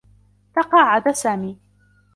[0.55, 1.57] تقاعد سامي.